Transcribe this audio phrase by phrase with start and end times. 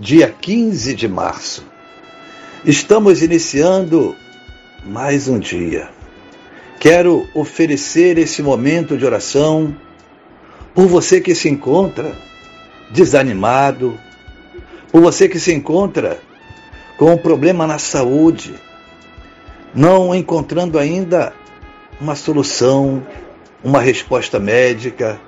[0.00, 1.62] dia 15 de março.
[2.64, 4.16] Estamos iniciando
[4.82, 5.90] mais um dia.
[6.78, 9.76] Quero oferecer esse momento de oração
[10.74, 12.16] por você que se encontra
[12.90, 14.00] desanimado,
[14.90, 16.18] por você que se encontra
[16.96, 18.54] com um problema na saúde,
[19.74, 21.34] não encontrando ainda
[22.00, 23.06] uma solução,
[23.62, 25.20] uma resposta médica,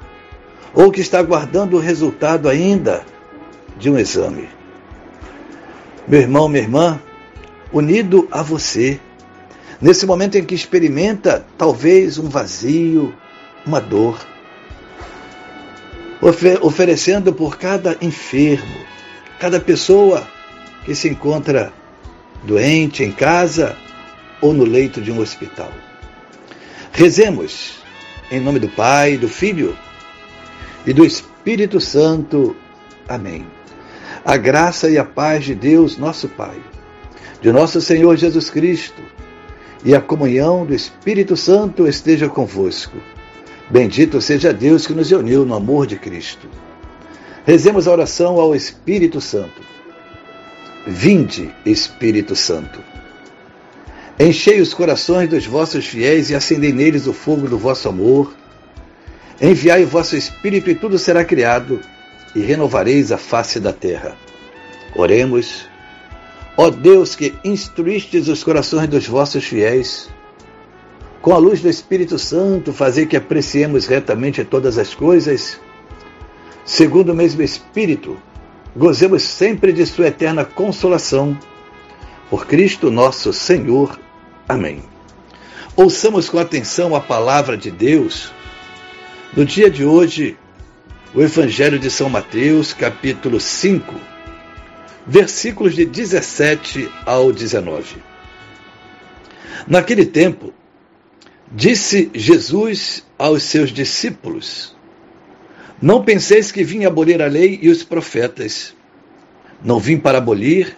[0.72, 3.04] ou que está aguardando o resultado ainda
[3.76, 4.61] de um exame.
[6.06, 7.00] Meu irmão, minha irmã,
[7.72, 9.00] unido a você,
[9.80, 13.14] nesse momento em que experimenta talvez um vazio,
[13.64, 14.18] uma dor,
[16.60, 18.76] oferecendo por cada enfermo,
[19.38, 20.26] cada pessoa
[20.84, 21.72] que se encontra
[22.44, 23.76] doente em casa
[24.40, 25.72] ou no leito de um hospital.
[26.92, 27.80] Rezemos
[28.30, 29.76] em nome do Pai, do Filho
[30.86, 32.56] e do Espírito Santo.
[33.08, 33.46] Amém.
[34.24, 36.60] A graça e a paz de Deus, nosso Pai,
[37.40, 39.02] de nosso Senhor Jesus Cristo
[39.84, 42.96] e a comunhão do Espírito Santo esteja convosco.
[43.68, 46.46] Bendito seja Deus que nos uniu no amor de Cristo.
[47.44, 49.60] Rezemos a oração ao Espírito Santo.
[50.86, 52.78] Vinde, Espírito Santo.
[54.20, 58.32] Enchei os corações dos vossos fiéis e acendei neles o fogo do vosso amor.
[59.40, 61.80] Enviai o vosso Espírito e tudo será criado
[62.34, 64.16] e renovareis a face da terra.
[64.94, 65.68] Oremos.
[66.56, 70.10] Ó Deus que instruístes os corações dos vossos fiéis,
[71.22, 75.58] com a luz do Espírito Santo, fazer que apreciemos retamente todas as coisas,
[76.64, 78.20] segundo o mesmo Espírito,
[78.74, 81.38] gozemos sempre de Sua eterna consolação.
[82.28, 84.00] Por Cristo nosso Senhor.
[84.48, 84.82] Amém.
[85.76, 88.32] Ouçamos com atenção a palavra de Deus.
[89.34, 90.36] No dia de hoje,
[91.14, 93.94] o Evangelho de São Mateus, capítulo 5,
[95.06, 97.96] versículos de 17 ao 19.
[99.66, 100.54] Naquele tempo,
[101.50, 104.74] disse Jesus aos seus discípulos:
[105.82, 108.74] Não penseis que vim abolir a lei e os profetas.
[109.62, 110.76] Não vim para abolir,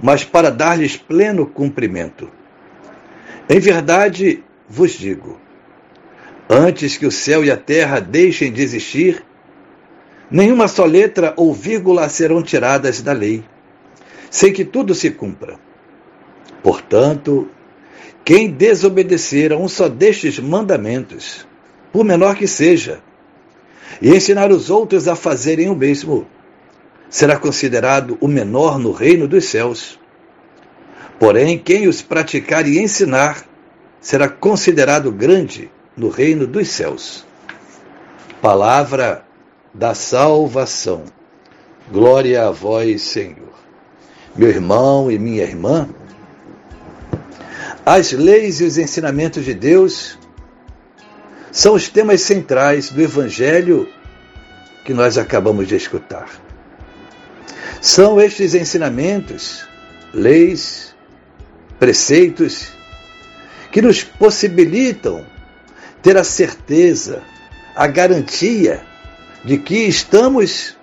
[0.00, 2.30] mas para dar-lhes pleno cumprimento.
[3.48, 5.40] Em verdade vos digo:
[6.50, 9.24] antes que o céu e a terra deixem de existir,
[10.30, 13.42] Nenhuma só letra ou vírgula serão tiradas da lei,
[14.30, 15.58] sem que tudo se cumpra.
[16.62, 17.48] Portanto,
[18.24, 21.46] quem desobedecer a um só destes mandamentos,
[21.90, 23.00] por menor que seja,
[24.02, 26.26] e ensinar os outros a fazerem o mesmo,
[27.08, 29.98] será considerado o menor no reino dos céus.
[31.18, 33.44] Porém, quem os praticar e ensinar,
[33.98, 37.26] será considerado grande no reino dos céus.
[38.42, 39.24] Palavra
[39.74, 41.04] da salvação.
[41.90, 43.54] Glória a vós, Senhor.
[44.36, 45.88] Meu irmão e minha irmã,
[47.84, 50.18] as leis e os ensinamentos de Deus
[51.50, 53.88] são os temas centrais do Evangelho
[54.84, 56.28] que nós acabamos de escutar.
[57.80, 59.66] São estes ensinamentos,
[60.12, 60.94] leis,
[61.78, 62.68] preceitos,
[63.72, 65.24] que nos possibilitam
[66.02, 67.22] ter a certeza,
[67.74, 68.82] a garantia
[69.44, 70.76] de que estamos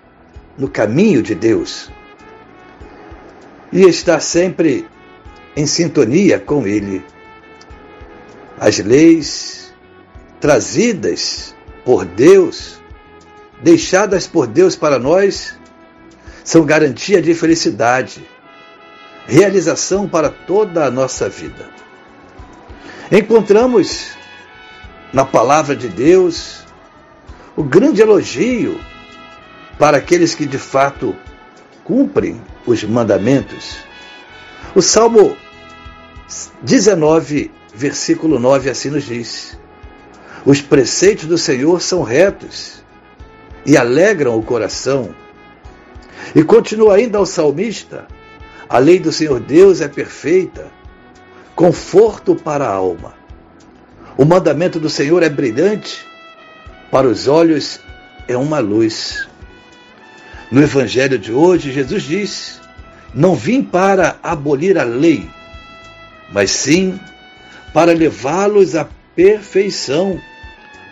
[0.57, 1.91] no caminho de Deus
[3.71, 4.87] e estar sempre
[5.55, 7.03] em sintonia com Ele.
[8.57, 9.73] As leis
[10.39, 12.79] trazidas por Deus,
[13.61, 15.57] deixadas por Deus para nós,
[16.43, 18.25] são garantia de felicidade,
[19.27, 21.69] realização para toda a nossa vida.
[23.11, 24.11] Encontramos
[25.11, 26.64] na palavra de Deus
[27.55, 28.79] o grande elogio
[29.79, 31.15] para aqueles que de fato
[31.83, 33.77] cumprem os mandamentos.
[34.73, 35.37] O Salmo
[36.61, 39.57] 19, versículo 9, assim nos diz:
[40.45, 42.83] Os preceitos do Senhor são retos
[43.65, 45.15] e alegram o coração.
[46.33, 48.07] E continua ainda o salmista:
[48.67, 50.67] A lei do Senhor Deus é perfeita,
[51.55, 53.13] conforto para a alma.
[54.17, 56.05] O mandamento do Senhor é brilhante
[56.91, 57.79] para os olhos
[58.27, 59.27] é uma luz.
[60.51, 62.61] No Evangelho de hoje, Jesus diz:
[63.13, 65.29] Não vim para abolir a lei,
[66.31, 66.99] mas sim
[67.73, 70.19] para levá-los à perfeição,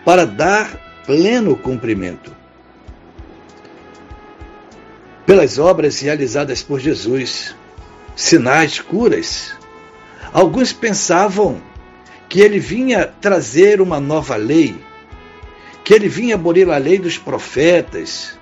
[0.03, 2.35] para dar pleno cumprimento.
[5.25, 7.55] Pelas obras realizadas por Jesus,
[8.15, 9.55] sinais, curas,
[10.33, 11.61] alguns pensavam
[12.27, 14.75] que ele vinha trazer uma nova lei,
[15.83, 18.38] que ele vinha abolir a lei dos profetas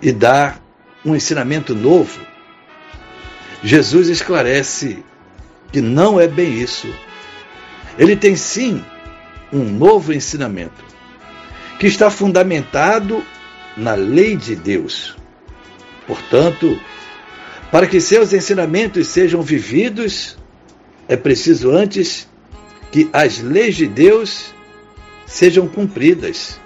[0.00, 0.60] e dar
[1.04, 2.20] um ensinamento novo.
[3.62, 5.04] Jesus esclarece
[5.72, 6.88] que não é bem isso.
[7.98, 8.84] Ele tem sim
[9.52, 10.84] um novo ensinamento,
[11.78, 13.24] que está fundamentado
[13.76, 15.16] na lei de Deus.
[16.06, 16.80] Portanto,
[17.70, 20.38] para que seus ensinamentos sejam vividos,
[21.08, 22.28] é preciso antes
[22.92, 24.54] que as leis de Deus
[25.30, 26.58] sejam cumpridas.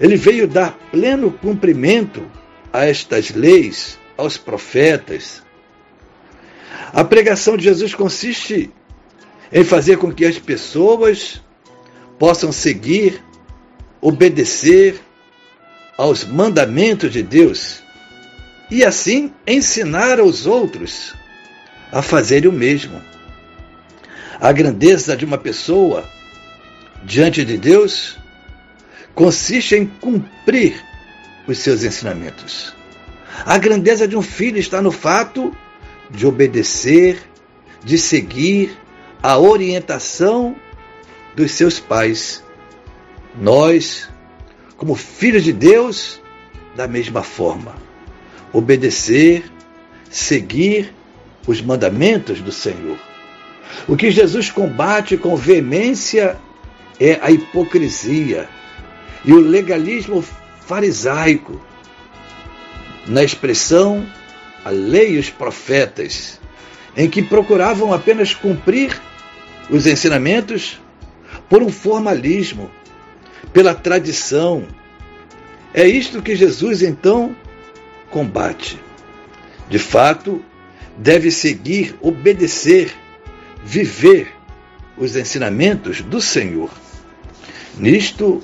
[0.00, 2.28] Ele veio dar pleno cumprimento
[2.72, 5.42] a estas leis, aos profetas.
[6.92, 8.70] A pregação de Jesus consiste
[9.52, 11.40] em fazer com que as pessoas
[12.18, 13.22] possam seguir,
[14.00, 15.00] obedecer
[15.96, 17.82] aos mandamentos de Deus
[18.70, 21.14] e assim ensinar aos outros
[21.92, 23.00] a fazerem o mesmo.
[24.40, 26.04] A grandeza de uma pessoa
[27.04, 28.18] diante de Deus
[29.14, 30.82] consiste em cumprir
[31.46, 32.74] os seus ensinamentos.
[33.44, 35.56] A grandeza de um filho está no fato
[36.10, 37.18] de obedecer,
[37.84, 38.76] de seguir
[39.22, 40.56] a orientação
[41.34, 42.44] dos seus pais.
[43.40, 44.08] Nós,
[44.76, 46.20] como filhos de Deus,
[46.74, 47.76] da mesma forma,
[48.52, 49.44] obedecer,
[50.10, 50.92] seguir
[51.46, 52.98] os mandamentos do Senhor.
[53.86, 56.38] O que Jesus combate com veemência
[57.00, 58.48] é a hipocrisia
[59.24, 60.24] e o legalismo
[60.60, 61.60] farisaico.
[63.06, 64.06] Na expressão
[64.64, 66.38] a lei e os profetas,
[66.96, 69.00] em que procuravam apenas cumprir
[69.70, 70.80] os ensinamentos
[71.48, 72.70] por um formalismo,
[73.52, 74.66] pela tradição.
[75.72, 77.34] É isto que Jesus então
[78.10, 78.78] combate.
[79.70, 80.42] De fato,
[80.96, 82.92] deve seguir, obedecer,
[83.64, 84.28] viver
[84.96, 86.70] os ensinamentos do Senhor.
[87.78, 88.42] Nisto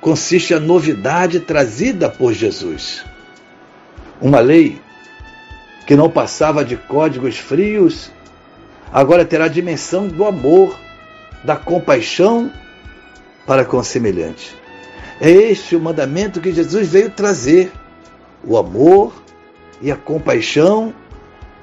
[0.00, 3.04] consiste a novidade trazida por Jesus.
[4.20, 4.80] Uma lei
[5.86, 8.12] que não passava de códigos frios,
[8.92, 10.78] agora terá a dimensão do amor,
[11.42, 12.50] da compaixão
[13.46, 14.54] para com o semelhante.
[15.20, 17.72] É este o mandamento que Jesus veio trazer:
[18.44, 19.12] o amor
[19.82, 20.94] e a compaixão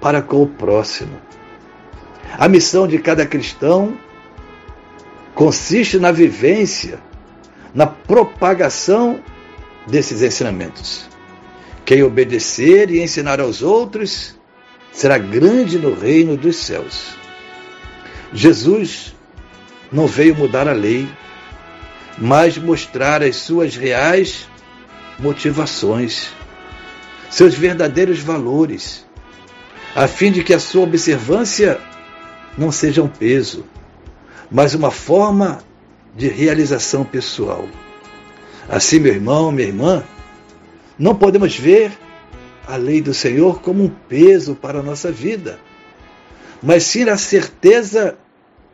[0.01, 1.17] para com o próximo.
[2.37, 3.97] A missão de cada cristão
[5.37, 6.99] consiste na vivência,
[7.71, 9.23] na propagação
[9.85, 11.07] desses ensinamentos.
[11.85, 14.35] Quem obedecer e ensinar aos outros
[14.91, 17.15] será grande no reino dos céus.
[18.33, 19.15] Jesus
[19.91, 21.07] não veio mudar a lei,
[22.17, 24.47] mas mostrar as suas reais
[25.19, 26.29] motivações,
[27.29, 29.05] seus verdadeiros valores,
[29.95, 31.79] a fim de que a sua observância
[32.57, 33.67] não seja um peso,
[34.49, 35.59] mas uma forma
[36.15, 37.67] de realização pessoal.
[38.67, 40.03] Assim, meu irmão, minha irmã,
[40.97, 41.91] não podemos ver
[42.67, 45.59] a lei do Senhor como um peso para a nossa vida,
[46.61, 48.17] mas sim a certeza,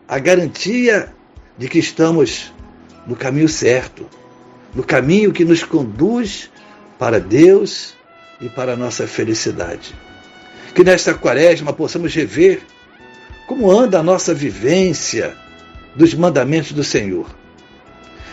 [0.08, 1.14] a garantia
[1.58, 2.52] de que estamos
[3.06, 4.08] no caminho certo,
[4.74, 6.50] no caminho que nos conduz
[6.98, 7.94] para Deus
[8.42, 9.94] e para a nossa felicidade.
[10.74, 12.62] Que nesta quaresma possamos rever
[13.46, 15.38] como anda a nossa vivência
[15.96, 17.28] dos mandamentos do Senhor.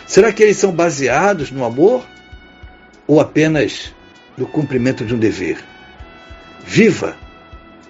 [0.07, 2.05] Será que eles são baseados no amor
[3.07, 3.93] ou apenas
[4.37, 5.63] no cumprimento de um dever.
[6.63, 7.15] Viva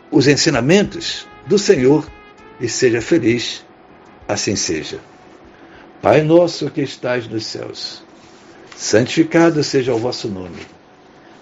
[0.09, 2.05] os ensinamentos do Senhor
[2.59, 3.63] e seja feliz,
[4.27, 4.99] assim seja.
[6.01, 8.03] Pai nosso que estais nos céus,
[8.75, 10.65] santificado seja o vosso nome.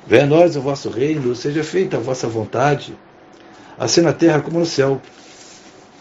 [0.05, 2.98] Venha a nós o vosso reino, seja feita a vossa vontade,
[3.77, 5.01] assim na terra como no céu.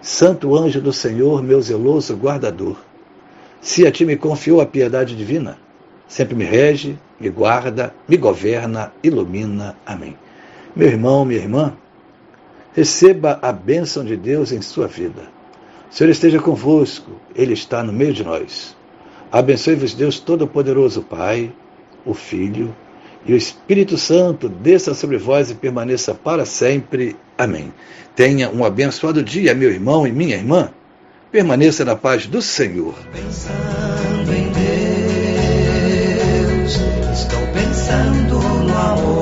[0.00, 2.76] Santo anjo do Senhor, meu zeloso guardador,
[3.60, 5.58] se a ti me confiou a piedade divina,
[6.06, 9.76] sempre me rege, me guarda, me governa, ilumina.
[9.84, 10.16] Amém.
[10.74, 11.74] Meu irmão, minha irmã,
[12.72, 15.22] receba a bênção de Deus em sua vida.
[15.90, 18.76] O Senhor esteja convosco, Ele está no meio de nós.
[19.32, 21.52] Abençoe-vos, Deus Todo-Poderoso, Pai,
[22.04, 22.74] o Filho
[23.26, 27.16] e o Espírito Santo, desça sobre vós e permaneça para sempre.
[27.36, 27.72] Amém.
[28.14, 30.70] Tenha um abençoado dia, meu irmão e minha irmã.
[31.30, 32.94] Permaneça na paz do Senhor.
[33.12, 34.50] Pensando em
[36.14, 36.80] Deus,
[37.12, 39.17] estou pensando no amor.